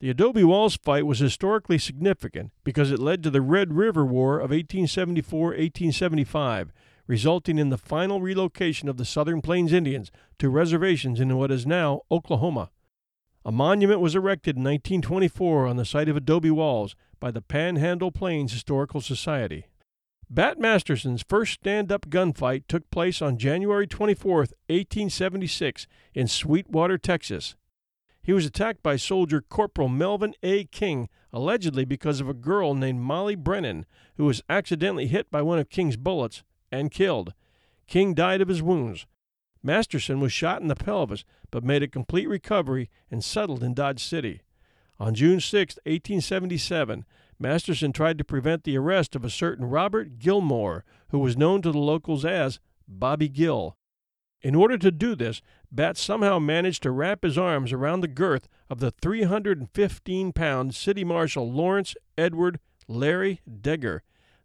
[0.00, 4.36] The Adobe Walls fight was historically significant because it led to the Red River War
[4.36, 6.72] of 1874 1875,
[7.06, 11.66] resulting in the final relocation of the Southern Plains Indians to reservations in what is
[11.66, 12.70] now Oklahoma.
[13.44, 18.10] A monument was erected in 1924 on the site of Adobe Walls by the Panhandle
[18.10, 19.66] Plains Historical Society.
[20.30, 27.54] Bat Masterson's first stand up gunfight took place on January 24, 1876, in Sweetwater, Texas.
[28.22, 30.64] He was attacked by soldier Corporal Melvin A.
[30.64, 33.84] King, allegedly because of a girl named Molly Brennan,
[34.16, 37.34] who was accidentally hit by one of King's bullets and killed.
[37.86, 39.06] King died of his wounds.
[39.62, 44.02] Masterson was shot in the pelvis, but made a complete recovery and settled in Dodge
[44.02, 44.40] City.
[44.98, 47.04] On June 6, 1877,
[47.42, 51.72] Masterson tried to prevent the arrest of a certain Robert Gilmore, who was known to
[51.72, 53.76] the locals as Bobby Gill.
[54.42, 58.46] In order to do this, Bat somehow managed to wrap his arms around the girth
[58.70, 64.00] of the 315 pound City Marshal Lawrence Edward Larry Deger,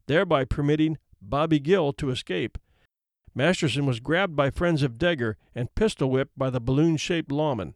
[0.07, 2.57] thereby permitting Bobby Gill to escape.
[3.35, 7.75] Masterson was grabbed by friends of Deger and pistol whipped by the balloon shaped lawman.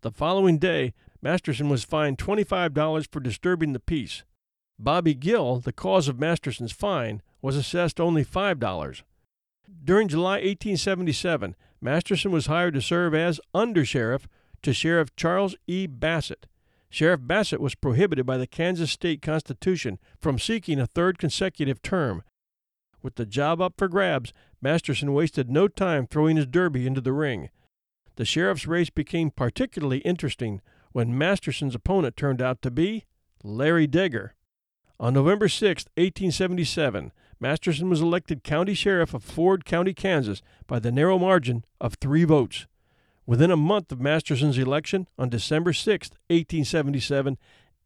[0.00, 4.24] The following day, Masterson was fined $25 for disturbing the peace.
[4.78, 9.02] Bobby Gill, the cause of Masterson's fine, was assessed only $5.
[9.84, 14.26] During July 1877, Masterson was hired to serve as undersheriff
[14.62, 15.86] to Sheriff Charles E.
[15.86, 16.46] Bassett.
[16.88, 22.22] Sheriff Bassett was prohibited by the Kansas State Constitution from seeking a third consecutive term.
[23.02, 27.12] With the job up for grabs, Masterson wasted no time throwing his derby into the
[27.12, 27.50] ring.
[28.16, 30.62] The sheriff's race became particularly interesting
[30.92, 33.04] when Masterson's opponent turned out to be
[33.42, 34.30] Larry Deger.
[34.98, 40.90] On November 6, 1877, Masterson was elected county sheriff of Ford County, Kansas, by the
[40.90, 42.66] narrow margin of three votes.
[43.26, 47.36] Within a month of Masterson's election, on December 6, 1877,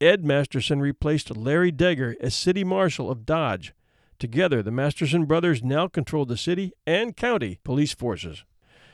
[0.01, 3.75] Ed Masterson replaced Larry Deger as city marshal of Dodge.
[4.21, 8.45] Together, the Masterson brothers now controlled the city and county police forces.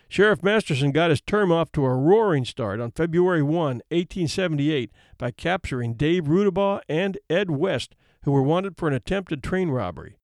[0.09, 5.33] Sheriff Masterson got his term off to a roaring start on February 1, 1878, by
[5.33, 7.95] capturing Dave Rudabaugh and Ed West,
[8.27, 10.17] who were wanted for an attempted train robbery.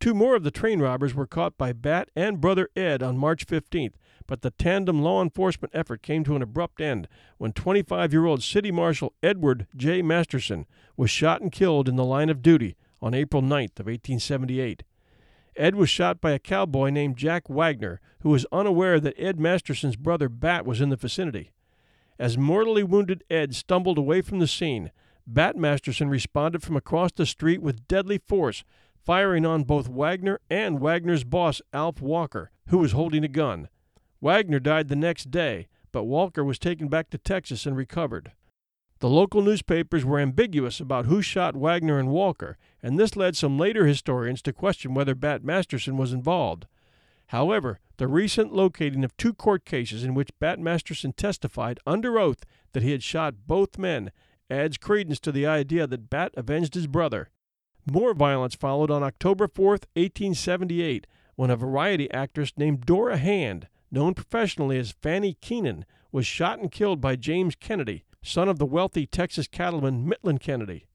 [0.00, 3.46] Two more of the train robbers were caught by Bat and brother Ed on March
[3.46, 3.94] 15th,
[4.26, 7.06] but the tandem law enforcement effort came to an abrupt end
[7.38, 10.02] when 25 year old City Marshal Edward J.
[10.02, 14.82] Masterson was shot and killed in the line of duty on April 9th of 1878.
[15.54, 19.96] Ed was shot by a cowboy named Jack Wagner, who was unaware that Ed Masterson's
[19.96, 21.52] brother Bat was in the vicinity.
[22.18, 24.90] As mortally wounded Ed stumbled away from the scene,
[25.26, 28.62] Bat Masterson responded from across the street with deadly force,
[29.04, 33.68] firing on both Wagner and Wagner's boss, Alf Walker, who was holding a gun.
[34.20, 38.32] Wagner died the next day, but Walker was taken back to Texas and recovered.
[39.00, 43.58] The local newspapers were ambiguous about who shot Wagner and Walker, and this led some
[43.58, 46.66] later historians to question whether Bat Masterson was involved.
[47.26, 52.44] However, the recent locating of two court cases in which Bat Masterson testified under oath
[52.72, 54.12] that he had shot both men
[54.50, 57.30] adds credence to the idea that Bat avenged his brother.
[57.90, 61.06] More violence followed on October 4, 1878,
[61.36, 66.72] when a variety actress named Dora Hand, known professionally as Fanny Keenan, was shot and
[66.72, 70.86] killed by James Kennedy, son of the wealthy Texas cattleman Mifflin Kennedy.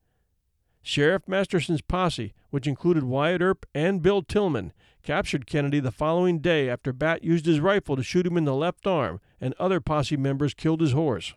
[0.82, 4.72] Sheriff Masterson's posse, which included Wyatt Earp and Bill Tilghman,
[5.04, 8.56] captured Kennedy the following day after Bat used his rifle to shoot him in the
[8.56, 11.34] left arm, and other posse members killed his horse.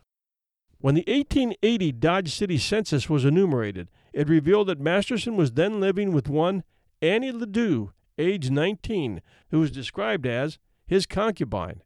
[0.79, 6.13] When the 1880 Dodge City census was enumerated, it revealed that Masterson was then living
[6.13, 6.63] with one
[7.01, 11.83] Annie Ledoux, age 19, who was described as his concubine.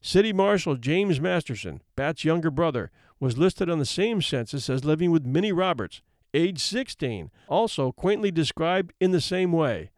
[0.00, 5.10] City Marshal James Masterson, Bat's younger brother, was listed on the same census as living
[5.10, 9.90] with Minnie Roberts, age 16, also quaintly described in the same way.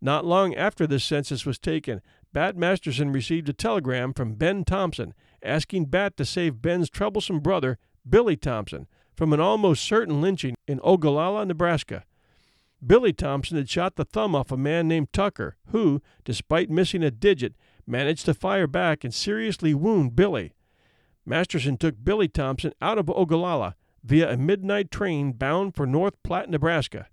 [0.00, 2.00] Not long after this census was taken,
[2.32, 7.78] Bat Masterson received a telegram from Ben Thompson asking Bat to save Ben's troublesome brother,
[8.08, 12.04] Billy Thompson, from an almost certain lynching in Ogallala, Nebraska.
[12.84, 17.10] Billy Thompson had shot the thumb off a man named Tucker, who, despite missing a
[17.10, 17.54] digit,
[17.86, 20.54] managed to fire back and seriously wound Billy.
[21.26, 26.48] Masterson took Billy Thompson out of Ogallala via a midnight train bound for North Platte,
[26.48, 27.08] Nebraska.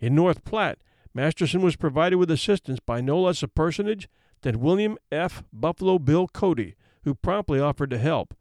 [0.00, 0.78] In North Platte,
[1.14, 4.08] Masterson was provided with assistance by no less a personage
[4.42, 5.44] than William F.
[5.52, 8.34] Buffalo Bill Cody, who promptly offered to help.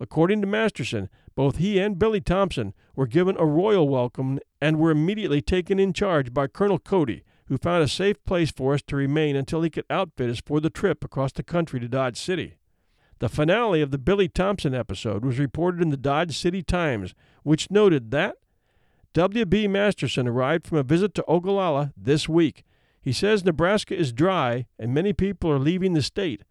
[0.00, 4.90] According to Masterson, both he and Billy Thompson were given a royal welcome and were
[4.90, 8.96] immediately taken in charge by Colonel Cody, who found a safe place for us to
[8.96, 12.56] remain until he could outfit us for the trip across the country to Dodge City.
[13.18, 17.70] The finale of the Billy Thompson episode was reported in the Dodge City Times, which
[17.70, 18.36] noted that
[19.14, 19.68] W.B.
[19.68, 22.64] Masterson arrived from a visit to Ogallala this week.
[23.00, 26.42] He says Nebraska is dry and many people are leaving the state.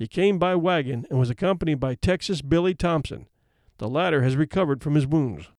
[0.00, 3.28] He came by wagon and was accompanied by Texas Billy Thompson.
[3.78, 5.52] The latter has recovered from his wounds.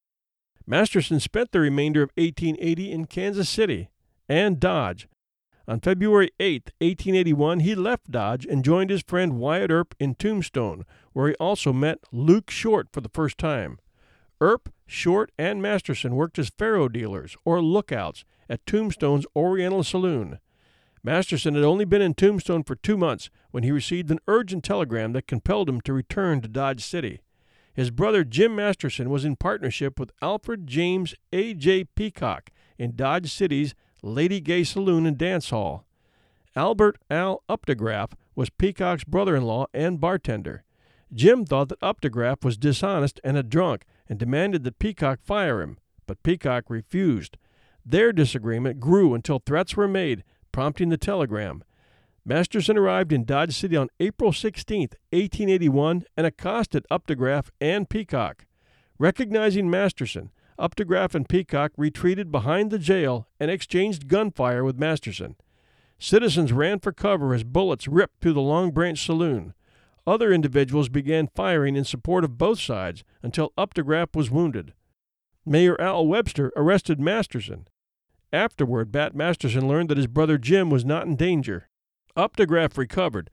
[0.68, 3.90] Masterson spent the remainder of 1880 in Kansas City
[4.28, 5.08] and Dodge,
[5.68, 10.86] on February 8, 1881, he left Dodge and joined his friend Wyatt Earp in Tombstone,
[11.14, 13.80] where he also met Luke Short for the first time.
[14.42, 20.40] Earp, Short, and Masterson worked as faro dealers, or lookouts, at Tombstone's Oriental Saloon.
[21.04, 25.14] Masterson had only been in Tombstone for two months when he received an urgent telegram
[25.14, 27.22] that compelled him to return to Dodge City.
[27.74, 31.54] His brother Jim Masterson was in partnership with Alfred James A.
[31.54, 31.86] J.
[31.86, 35.86] Peacock in Dodge City's Lady Gay Saloon and Dance Hall.
[36.56, 40.64] Albert Al Updegraff was Peacock's brother in law and bartender.
[41.14, 45.78] Jim thought that Updegraff was dishonest and a drunk and demanded that Peacock fire him,
[46.08, 47.38] but Peacock refused.
[47.86, 51.64] Their disagreement grew until threats were made, prompting the telegram.
[52.24, 58.46] Masterson arrived in Dodge City on April 16, 1881, and accosted Updegraff and Peacock.
[59.00, 65.36] Recognizing Masterson, Updegraff and Peacock retreated behind the jail and exchanged gunfire with Masterson.
[65.98, 69.56] Citizens ran for cover as bullets ripped through the Long Branch saloon.
[70.06, 74.74] Other individuals began firing in support of both sides until Updegraff was wounded.
[75.46, 77.68] Mayor Al Webster arrested Masterson.
[78.34, 81.68] Afterward, Bat Masterson learned that his brother Jim was not in danger.
[82.16, 83.30] Updegraff recovered.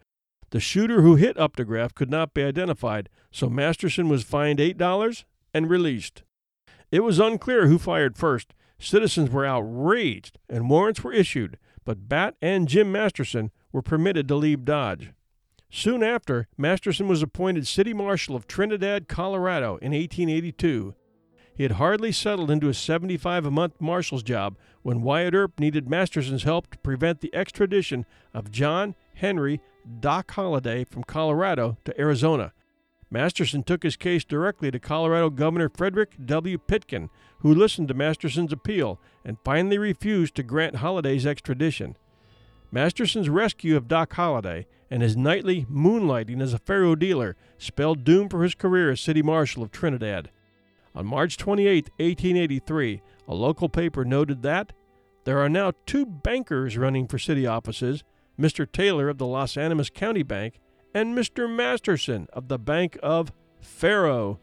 [0.50, 5.68] The shooter who hit Updegraff could not be identified, so Masterson was fined $8 and
[5.68, 6.22] released.
[6.90, 8.54] It was unclear who fired first.
[8.78, 14.36] Citizens were outraged, and warrants were issued, but Bat and Jim Masterson were permitted to
[14.36, 15.12] leave Dodge.
[15.70, 20.94] Soon after, Masterson was appointed City Marshal of Trinidad, Colorado in 1882.
[21.54, 25.88] He had hardly settled into a 75 a month marshal's job when Wyatt Earp needed
[25.88, 29.60] Masterson's help to prevent the extradition of John Henry
[30.00, 32.52] Doc Holliday from Colorado to Arizona.
[33.10, 36.58] Masterson took his case directly to Colorado Governor Frederick W.
[36.58, 37.08] Pitkin,
[37.38, 41.96] who listened to Masterson's appeal and finally refused to grant Holliday's extradition.
[42.70, 48.28] Masterson's rescue of Doc Holliday and his nightly moonlighting as a faro dealer spelled doom
[48.28, 50.30] for his career as city marshal of Trinidad.
[50.94, 54.72] On March 28, 1883, a local paper noted that
[55.24, 58.02] there are now two bankers running for city offices
[58.40, 58.70] Mr.
[58.70, 60.60] Taylor of the Los Animas County Bank
[60.94, 61.52] and Mr.
[61.52, 64.38] Masterson of the Bank of Faro.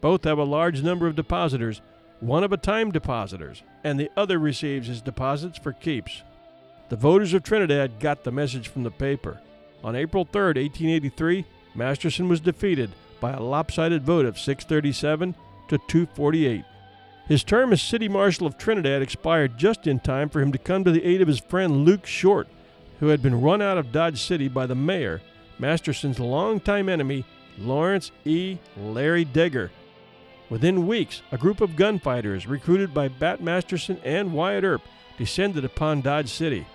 [0.00, 1.82] Both have a large number of depositors,
[2.20, 6.22] one of a time depositors, and the other receives his deposits for keeps.
[6.88, 9.40] The voters of Trinidad got the message from the paper.
[9.82, 15.34] On April 3, 1883, Masterson was defeated by a lopsided vote of 637
[15.68, 16.64] to 248.
[17.26, 20.84] His term as City Marshal of Trinidad expired just in time for him to come
[20.84, 22.48] to the aid of his friend Luke Short,
[23.00, 25.22] who had been run out of Dodge City by the mayor,
[25.58, 27.24] Masterson's longtime enemy,
[27.58, 28.58] Lawrence E.
[28.76, 29.70] Larry Deger.
[30.50, 34.82] Within weeks, a group of gunfighters, recruited by Bat Masterson and Wyatt Earp,
[35.16, 36.66] descended upon Dodge City.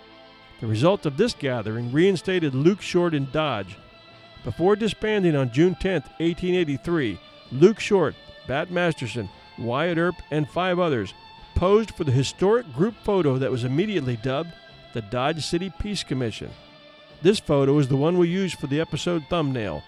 [0.62, 3.78] The result of this gathering reinstated Luke Short in Dodge.
[4.44, 7.20] Before disbanding on June 10, 1883,
[7.52, 8.16] Luke Short,
[8.48, 9.30] Bat Masterson,
[9.60, 11.14] Wyatt Earp, and five others
[11.56, 14.54] posed for the historic group photo that was immediately dubbed
[14.94, 16.50] the Dodge City Peace Commission.
[17.22, 19.84] This photo is the one we used for the episode thumbnail.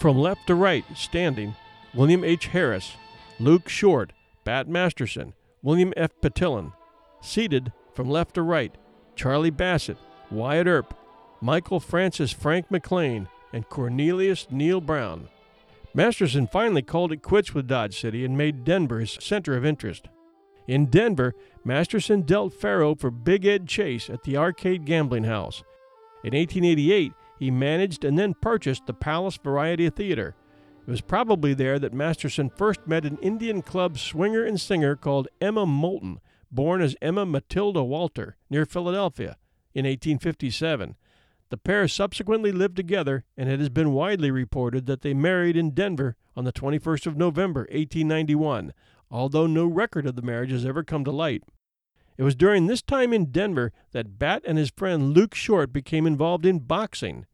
[0.00, 1.54] From left to right, standing,
[1.94, 2.48] William H.
[2.48, 2.92] Harris,
[3.38, 4.12] Luke Short,
[4.44, 5.32] Bat Masterson,
[5.62, 6.10] William F.
[6.20, 6.72] Petillon.
[7.20, 8.74] Seated, from left to right,
[9.14, 9.96] Charlie Bassett,
[10.30, 10.94] Wyatt Earp,
[11.40, 15.28] Michael Francis Frank McLean, and Cornelius Neil Brown.
[15.96, 20.08] Masterson finally called it quits with Dodge City and made Denver his center of interest.
[20.68, 21.34] In Denver,
[21.64, 25.64] Masterson dealt Faro for Big Ed Chase at the Arcade Gambling House.
[26.22, 30.34] In 1888, he managed and then purchased the Palace Variety Theater.
[30.86, 35.28] It was probably there that Masterson first met an Indian club swinger and singer called
[35.40, 36.20] Emma Moulton,
[36.50, 39.38] born as Emma Matilda Walter, near Philadelphia,
[39.74, 40.94] in 1857.
[41.48, 45.74] The pair subsequently lived together, and it has been widely reported that they married in
[45.74, 48.72] Denver on the 21st of November, 1891,
[49.10, 51.44] although no record of the marriage has ever come to light.
[52.18, 56.06] It was during this time in Denver that Bat and his friend Luke Short became
[56.06, 57.26] involved in boxing.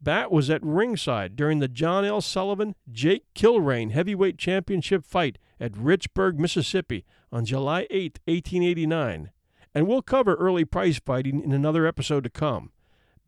[0.00, 2.20] Bat was at ringside during the John L.
[2.20, 9.32] Sullivan Jake Kilrain heavyweight championship fight at Richburg, Mississippi on July 8, 1889,
[9.74, 12.70] and we'll cover early prize fighting in another episode to come.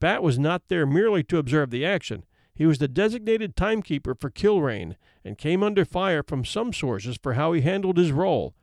[0.00, 2.24] Bat was not there merely to observe the action.
[2.54, 7.34] He was the designated timekeeper for Kilrain and came under fire from some sources for
[7.34, 8.54] how he handled his role.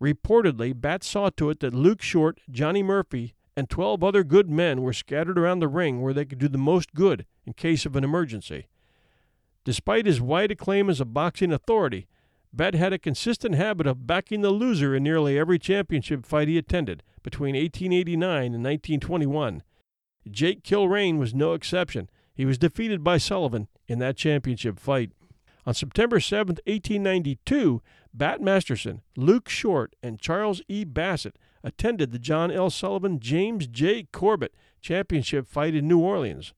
[0.00, 4.82] Reportedly, Bat saw to it that Luke Short, Johnny Murphy, and 12 other good men
[4.82, 7.96] were scattered around the ring where they could do the most good in case of
[7.96, 8.66] an emergency.
[9.64, 12.06] Despite his wide acclaim as a boxing authority,
[12.52, 16.58] Bat had a consistent habit of backing the loser in nearly every championship fight he
[16.58, 19.62] attended between 1889 and 1921.
[20.30, 22.08] Jake Kilrain was no exception.
[22.34, 25.12] He was defeated by Sullivan in that championship fight.
[25.66, 27.80] On September 7, 1892,
[28.12, 30.84] Bat Masterson, Luke Short, and Charles E.
[30.84, 32.68] Bassett attended the John L.
[32.68, 34.06] Sullivan James J.
[34.12, 36.52] Corbett championship fight in New Orleans.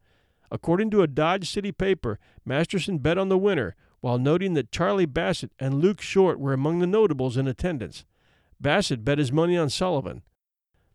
[0.50, 5.06] According to a Dodge City paper, Masterson bet on the winner while noting that Charlie
[5.06, 8.04] Bassett and Luke Short were among the notables in attendance.
[8.60, 10.22] Bassett bet his money on Sullivan.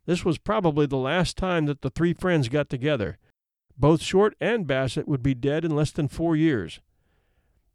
[0.05, 3.17] This was probably the last time that the three friends got together.
[3.77, 6.79] Both Short and Bassett would be dead in less than four years.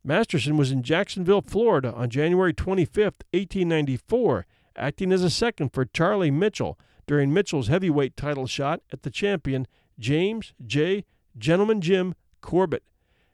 [0.05, 4.47] Masterson was in Jacksonville, Florida on January 25, 1894,
[4.77, 9.67] acting as a second for Charlie Mitchell during Mitchell's heavyweight title shot at the champion
[9.99, 11.05] James J.
[11.37, 12.85] Gentleman Jim Corbett.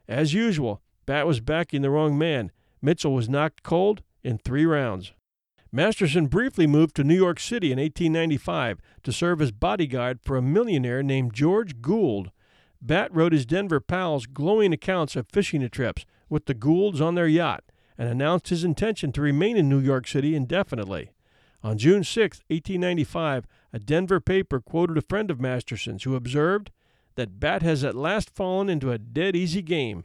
[0.07, 2.51] As usual, Bat was backing the wrong man.
[2.81, 5.13] Mitchell was knocked cold in three rounds.
[5.75, 10.41] Masterson briefly moved to New York City in 1895 to serve as bodyguard for a
[10.41, 12.29] millionaire named George Gould.
[12.79, 17.27] Bat wrote his Denver pals glowing accounts of fishing trips with the Goulds on their
[17.27, 17.63] yacht
[17.97, 21.09] and announced his intention to remain in New York City indefinitely.
[21.63, 26.69] On June 6, 1895, a Denver paper quoted a friend of Masterson's who observed
[27.15, 30.03] that Bat has at last fallen into a dead easy game.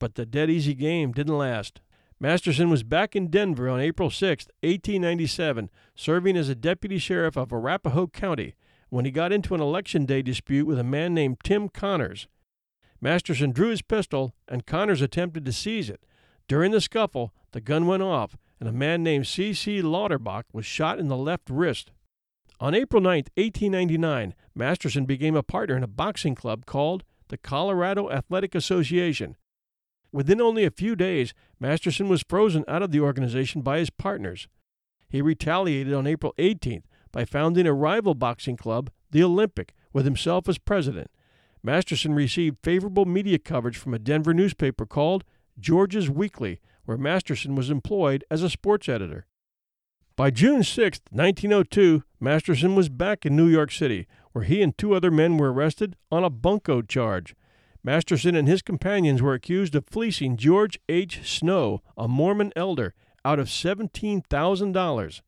[0.00, 1.80] But the dead easy game didn't last.
[2.22, 7.52] Masterson was back in Denver on April 6, 1897, serving as a deputy sheriff of
[7.52, 8.54] Arapahoe County
[8.90, 12.28] when he got into an election day dispute with a man named Tim Connors.
[13.00, 16.04] Masterson drew his pistol, and Connors attempted to seize it.
[16.46, 19.82] During the scuffle, the gun went off, and a man named C.C.
[19.82, 21.90] Lauterbach was shot in the left wrist.
[22.60, 28.08] On April 9, 1899, Masterson became a partner in a boxing club called the Colorado
[28.12, 29.36] Athletic Association,
[30.12, 34.46] Within only a few days, Masterson was frozen out of the organization by his partners.
[35.08, 40.48] He retaliated on April 18th by founding a rival boxing club, the Olympic, with himself
[40.48, 41.10] as president.
[41.62, 45.24] Masterson received favorable media coverage from a Denver newspaper called
[45.58, 49.26] George's Weekly, where Masterson was employed as a sports editor.
[50.16, 54.94] By June 6, 1902, Masterson was back in New York City, where he and two
[54.94, 57.34] other men were arrested on a bunco charge.
[57.84, 61.20] Masterson and his companions were accused of fleecing George H.
[61.28, 65.20] Snow, a Mormon elder, out of $17,000.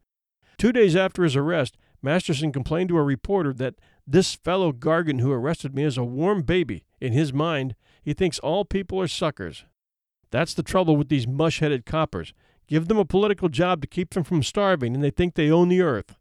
[0.57, 3.75] Two days after his arrest, Masterson complained to a reporter that
[4.07, 6.85] this fellow Gargan who arrested me is a warm baby.
[7.01, 9.65] In his mind, he thinks all people are suckers.
[10.31, 12.35] That's the trouble with these mush headed coppers.
[12.67, 15.69] Give them a political job to keep them from starving, and they think they own
[15.69, 16.17] the earth.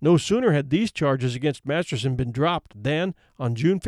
[0.00, 3.80] No sooner had these charges against Masterson been dropped than, on June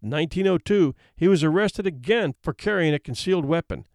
[0.00, 3.86] 15, 1902, he was arrested again for carrying a concealed weapon.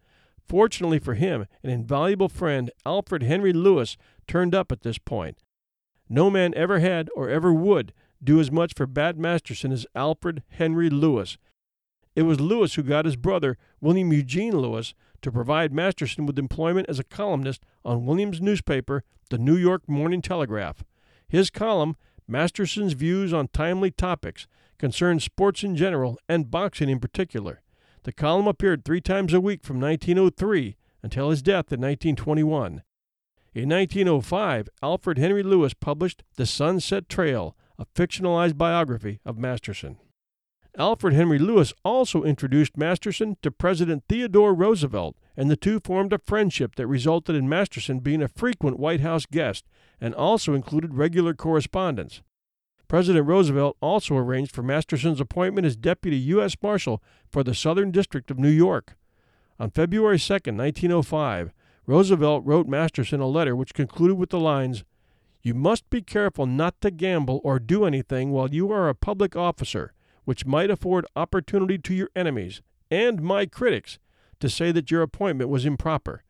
[0.48, 3.96] Fortunately for him, an invaluable friend, Alfred Henry Lewis,
[4.28, 5.38] turned up at this point.
[6.08, 7.92] No man ever had or ever would
[8.22, 11.36] do as much for Bat Masterson as Alfred Henry Lewis.
[12.14, 16.88] It was Lewis who got his brother, William Eugene Lewis, to provide Masterson with employment
[16.88, 20.84] as a columnist on William's newspaper, the New York Morning Telegraph.
[21.28, 21.96] His column,
[22.28, 24.46] Masterson's Views on Timely Topics,
[24.78, 27.62] concerned sports in general and boxing in particular.
[28.04, 32.82] The column appeared three times a week from 1903 until his death in 1921.
[33.54, 39.96] In 1905, Alfred Henry Lewis published The Sunset Trail, a fictionalized biography of Masterson.
[40.78, 46.18] Alfred Henry Lewis also introduced Masterson to President Theodore Roosevelt, and the two formed a
[46.18, 49.64] friendship that resulted in Masterson being a frequent White House guest
[50.00, 52.20] and also included regular correspondence.
[52.88, 56.56] President Roosevelt also arranged for Masterson's appointment as Deputy U.S.
[56.62, 58.96] Marshal for the Southern District of New York.
[59.58, 61.52] On February 2, 1905,
[61.86, 64.84] Roosevelt wrote Masterson a letter which concluded with the lines
[65.42, 69.34] You must be careful not to gamble or do anything while you are a public
[69.34, 69.92] officer,
[70.24, 72.60] which might afford opportunity to your enemies
[72.90, 73.98] and my critics
[74.40, 76.22] to say that your appointment was improper.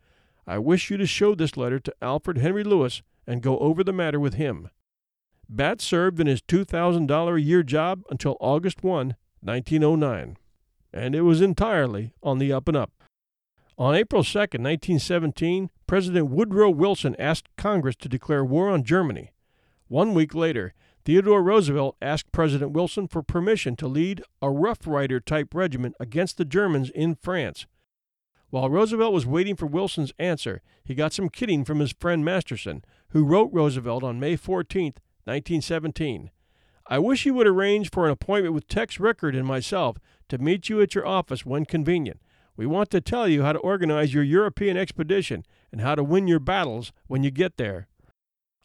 [0.47, 3.93] I wish you to show this letter to Alfred Henry Lewis and go over the
[3.93, 4.71] matter with him.
[5.49, 10.37] Bat served in his $2,000 a year job until August 1, 1909,
[10.93, 12.91] and it was entirely on the up and up.
[13.79, 19.33] On April 2, 1917, President Woodrow Wilson asked Congress to declare war on Germany.
[19.89, 20.75] One week later,
[21.05, 26.39] Theodore Roosevelt asked President Wilson for permission to lead a Rough Rider type regiment against
[26.39, 27.67] the Germans in France.
[28.51, 32.85] While Roosevelt was waiting for Wilson's answer, he got some kidding from his friend Masterson,
[33.11, 34.95] who wrote Roosevelt on May 14,
[35.27, 36.31] 1917.
[36.89, 39.99] I wish you would arrange for an appointment with Tex Rickard and myself
[40.29, 42.21] to meet you at your office when convenient.
[42.57, 46.29] We want to tell you how to organize your European expedition and how to win
[46.29, 47.89] your battles when you get there.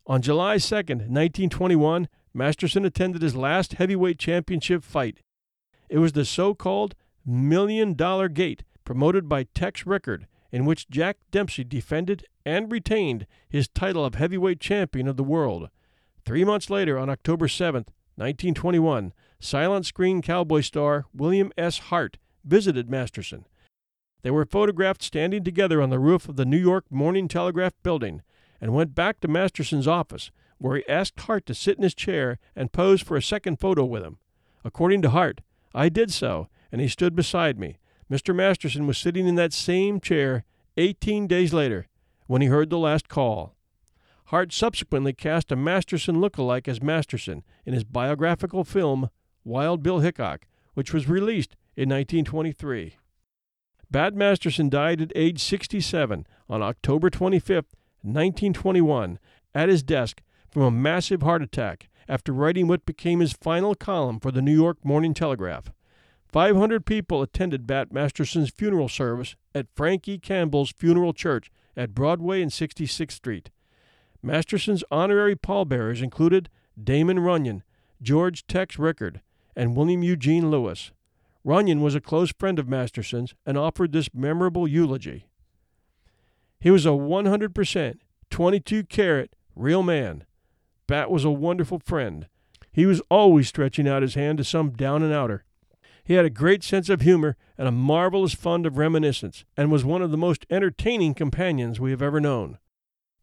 [0.07, 5.19] On July 2, 1921, Masterson attended his last heavyweight championship fight.
[5.89, 6.95] It was the so called
[7.25, 13.67] Million Dollar Gate, promoted by Tex Rickard, in which Jack Dempsey defended and retained his
[13.67, 15.69] title of heavyweight champion of the world.
[16.25, 21.79] Three months later, on October 7, 1921, silent screen cowboy star William S.
[21.79, 23.45] Hart visited Masterson.
[24.21, 28.21] They were photographed standing together on the roof of the New York Morning Telegraph building
[28.59, 32.37] and went back to Masterson's office, where he asked Hart to sit in his chair
[32.55, 34.19] and pose for a second photo with him.
[34.63, 35.41] According to Hart,
[35.73, 37.79] I did so, and he stood beside me.
[38.11, 38.35] Mr.
[38.35, 40.43] Masterson was sitting in that same chair
[40.77, 41.87] 18 days later
[42.27, 43.55] when he heard the last call.
[44.31, 49.09] Hart subsequently cast a Masterson look-alike as Masterson in his biographical film
[49.43, 52.95] Wild Bill Hickok, which was released in 1923.
[53.91, 57.55] Bat Masterson died at age 67 on October 25,
[58.03, 59.19] 1921,
[59.53, 64.17] at his desk from a massive heart attack after writing what became his final column
[64.17, 65.73] for the New York Morning Telegraph.
[66.29, 70.17] 500 people attended Bat Masterson's funeral service at Frank E.
[70.17, 73.49] Campbell's Funeral Church at Broadway and 66th Street.
[74.23, 76.49] Masterson's honorary pallbearers included
[76.81, 77.63] Damon Runyon,
[78.01, 79.21] George Tex Rickard,
[79.55, 80.91] and William Eugene Lewis.
[81.43, 85.25] Runyon was a close friend of Masterson's and offered this memorable eulogy.
[86.59, 87.99] He was a 100%,
[88.29, 90.25] 22 carat, real man.
[90.87, 92.27] Bat was a wonderful friend.
[92.71, 95.43] He was always stretching out his hand to some down and outer.
[96.03, 99.83] He had a great sense of humor and a marvelous fund of reminiscence, and was
[99.83, 102.57] one of the most entertaining companions we have ever known.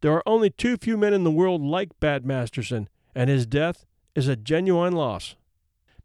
[0.01, 3.85] There are only too few men in the world like Bat Masterson, and his death
[4.15, 5.35] is a genuine loss.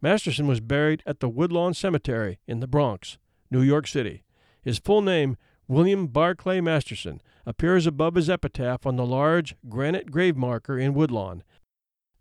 [0.01, 3.17] Masterson was buried at the Woodlawn Cemetery in the Bronx,
[3.51, 4.23] New York City.
[4.61, 5.37] His full name,
[5.67, 11.43] William Barclay Masterson, appears above his epitaph on the large granite grave marker in Woodlawn.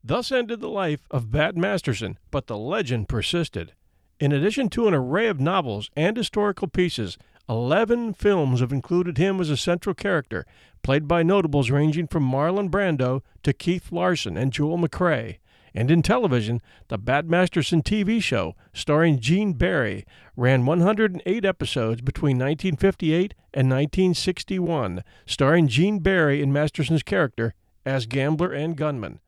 [0.05, 3.73] Thus ended the life of Bat Masterson, but the legend persisted.
[4.21, 7.19] In addition to an array of novels and historical pieces,
[7.53, 10.47] Eleven films have included him as a central character,
[10.83, 15.37] played by notables ranging from Marlon Brando to Keith Larsen and Joel McCrea.
[15.75, 22.39] And in television, the Bat Masterson TV show, starring Gene Barry, ran 108 episodes between
[22.39, 27.53] 1958 and 1961, starring Gene Barry in Masterson's character
[27.85, 29.21] as gambler and gunman.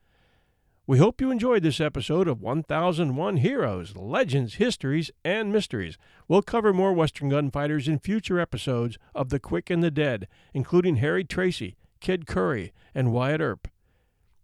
[0.86, 5.96] We hope you enjoyed this episode of 1001 Heroes, Legends, Histories, and Mysteries.
[6.28, 10.96] We'll cover more Western gunfighters in future episodes of The Quick and the Dead, including
[10.96, 13.68] Harry Tracy, Kid Curry, and Wyatt Earp.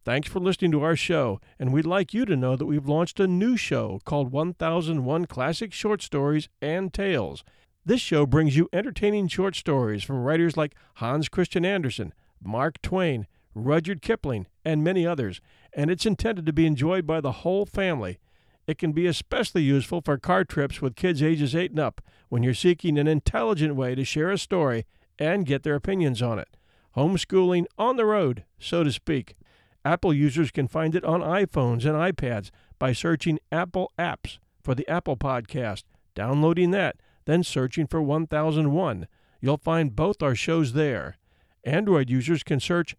[0.03, 3.21] Thanks for listening to our show, and we'd like you to know that we've launched
[3.21, 7.45] a new show called 1001 Classic Short Stories and Tales.
[7.85, 13.27] This show brings you entertaining short stories from writers like Hans Christian Andersen, Mark Twain,
[13.55, 15.41] Rudyard Kipling, and many others,
[15.73, 18.19] and it's intended to be enjoyed by the whole family.
[18.67, 22.43] It can be especially useful for car trips with kids ages 8 and up when
[22.43, 24.87] you're seeking an intelligent way to share a story
[25.19, 26.57] and get their opinions on it.
[26.97, 29.37] Homeschooling on the road, so to speak.
[29.85, 34.89] Apple users can find it on iPhones and iPads by searching Apple Apps for the
[34.89, 35.85] Apple Podcast,
[36.15, 39.09] downloading that, then searching for 1001.
[39.41, 41.17] You'll find both our shows there.
[41.65, 42.95] Android users can search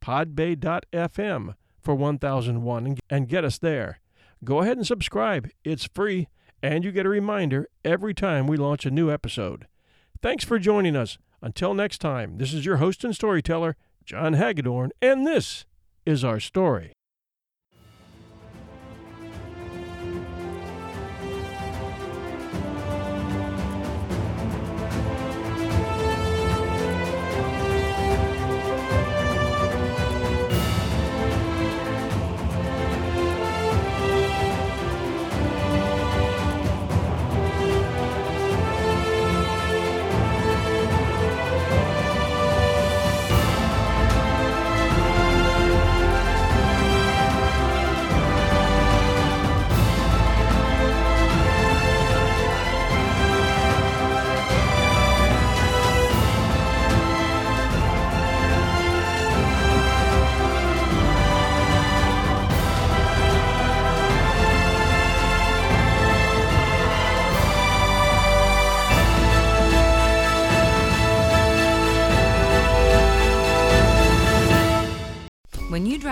[0.00, 4.00] podbay.fm for 1001 and get us there.
[4.44, 5.48] Go ahead and subscribe.
[5.64, 6.28] It's free,
[6.62, 9.66] and you get a reminder every time we launch a new episode.
[10.22, 11.18] Thanks for joining us.
[11.40, 15.66] Until next time, this is your host and storyteller, John Hagedorn, and this
[16.04, 16.92] is our story.